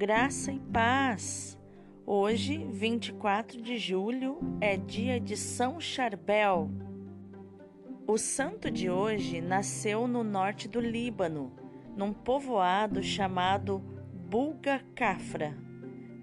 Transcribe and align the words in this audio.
Graça 0.00 0.50
e 0.50 0.58
paz. 0.58 1.56
Hoje, 2.06 2.66
24 2.72 3.60
de 3.60 3.76
julho, 3.76 4.38
é 4.58 4.74
dia 4.74 5.20
de 5.20 5.36
São 5.36 5.78
Charbel. 5.78 6.70
O 8.06 8.16
santo 8.16 8.70
de 8.70 8.88
hoje 8.88 9.42
nasceu 9.42 10.08
no 10.08 10.24
norte 10.24 10.66
do 10.66 10.80
Líbano, 10.80 11.52
num 11.94 12.14
povoado 12.14 13.02
chamado 13.02 13.84
Bulga 14.26 14.80
Cafra, 14.94 15.54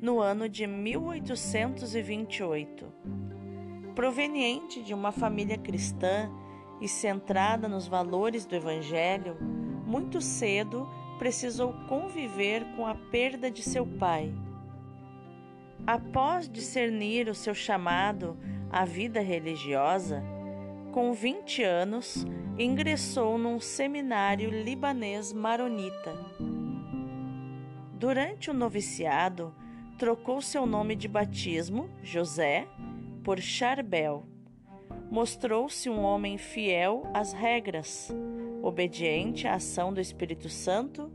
no 0.00 0.20
ano 0.20 0.48
de 0.48 0.66
1828. 0.66 2.86
Proveniente 3.94 4.82
de 4.82 4.94
uma 4.94 5.12
família 5.12 5.58
cristã 5.58 6.30
e 6.80 6.88
centrada 6.88 7.68
nos 7.68 7.86
valores 7.86 8.46
do 8.46 8.56
Evangelho, 8.56 9.36
muito 9.86 10.22
cedo 10.22 10.88
precisou 11.18 11.72
conviver 11.88 12.64
com 12.76 12.86
a 12.86 12.94
perda 12.94 13.50
de 13.50 13.62
seu 13.62 13.86
pai. 13.86 14.32
Após 15.86 16.48
discernir 16.48 17.28
o 17.28 17.34
seu 17.34 17.54
chamado 17.54 18.36
à 18.70 18.84
vida 18.84 19.20
religiosa, 19.20 20.22
com 20.92 21.12
20 21.12 21.62
anos, 21.62 22.26
ingressou 22.58 23.36
num 23.36 23.60
seminário 23.60 24.50
libanês 24.50 25.32
maronita. 25.32 26.14
Durante 27.92 28.50
o 28.50 28.54
noviciado, 28.54 29.54
trocou 29.98 30.40
seu 30.40 30.66
nome 30.66 30.96
de 30.96 31.08
batismo, 31.08 31.88
José, 32.02 32.66
por 33.22 33.40
Charbel. 33.40 34.24
Mostrou-se 35.10 35.88
um 35.88 36.02
homem 36.02 36.36
fiel 36.36 37.08
às 37.14 37.32
regras 37.32 38.12
obediente 38.62 39.46
à 39.46 39.54
ação 39.54 39.92
do 39.92 40.00
Espírito 40.00 40.48
Santo 40.48 41.10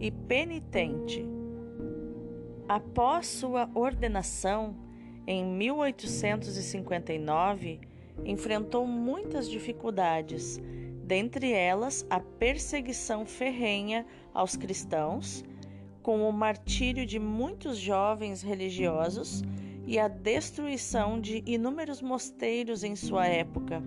e 0.00 0.10
penitente. 0.10 1.24
Após 2.68 3.26
sua 3.26 3.70
ordenação, 3.74 4.74
em 5.26 5.44
1859, 5.44 7.80
enfrentou 8.24 8.86
muitas 8.86 9.46
dificuldades, 9.48 10.60
dentre 11.04 11.52
elas 11.52 12.06
a 12.08 12.20
perseguição 12.20 13.26
ferrenha 13.26 14.06
aos 14.32 14.56
cristãos, 14.56 15.44
com 16.02 16.28
o 16.28 16.32
martírio 16.32 17.06
de 17.06 17.18
muitos 17.18 17.78
jovens 17.78 18.42
religiosos 18.42 19.42
e 19.86 19.98
a 19.98 20.08
destruição 20.08 21.20
de 21.20 21.42
inúmeros 21.46 22.02
mosteiros 22.02 22.82
em 22.82 22.96
sua 22.96 23.26
época. 23.26 23.82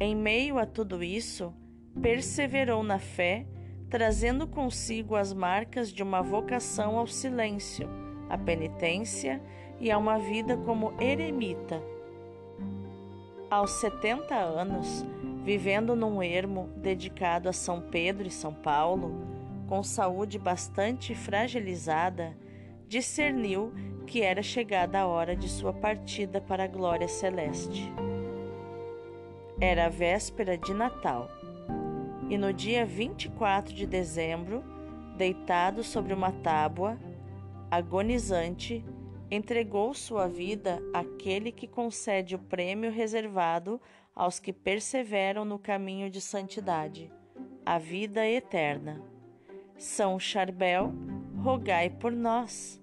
Em 0.00 0.16
meio 0.16 0.58
a 0.58 0.66
tudo 0.66 1.02
isso, 1.02 1.52
perseverou 2.00 2.82
na 2.82 2.98
fé, 2.98 3.46
trazendo 3.88 4.46
consigo 4.46 5.14
as 5.14 5.32
marcas 5.32 5.92
de 5.92 6.02
uma 6.02 6.22
vocação 6.22 6.98
ao 6.98 7.06
silêncio, 7.06 7.88
à 8.28 8.36
penitência 8.36 9.40
e 9.80 9.90
a 9.90 9.98
uma 9.98 10.18
vida 10.18 10.56
como 10.56 10.92
eremita. 11.00 11.82
Aos 13.50 13.70
70 13.72 14.34
anos, 14.34 15.04
vivendo 15.44 15.94
num 15.94 16.22
ermo 16.22 16.68
dedicado 16.76 17.48
a 17.48 17.52
São 17.52 17.80
Pedro 17.80 18.26
e 18.26 18.30
São 18.30 18.52
Paulo, 18.52 19.14
com 19.68 19.82
saúde 19.82 20.38
bastante 20.38 21.14
fragilizada, 21.14 22.36
discerniu 22.88 23.72
que 24.06 24.22
era 24.22 24.42
chegada 24.42 25.00
a 25.00 25.06
hora 25.06 25.36
de 25.36 25.48
sua 25.48 25.72
partida 25.72 26.40
para 26.40 26.64
a 26.64 26.68
glória 26.68 27.08
celeste. 27.08 27.92
Era 29.60 29.86
a 29.86 29.88
véspera 29.88 30.58
de 30.58 30.74
Natal 30.74 31.28
e 32.30 32.38
no 32.38 32.52
dia 32.52 32.84
24 32.84 33.74
de 33.74 33.86
dezembro, 33.86 34.64
deitado 35.16 35.84
sobre 35.84 36.12
uma 36.12 36.32
tábua, 36.32 36.98
agonizante, 37.70 38.84
entregou 39.30 39.94
sua 39.94 40.26
vida 40.26 40.80
àquele 40.92 41.50
que 41.52 41.66
concede 41.66 42.34
o 42.34 42.38
prêmio 42.38 42.90
reservado 42.90 43.80
aos 44.14 44.38
que 44.38 44.52
perseveram 44.52 45.44
no 45.44 45.58
caminho 45.58 46.08
de 46.08 46.20
santidade, 46.20 47.10
a 47.64 47.78
vida 47.78 48.26
eterna. 48.26 49.02
São 49.76 50.18
Charbel, 50.18 50.92
rogai 51.42 51.90
por 51.90 52.12
nós. 52.12 52.80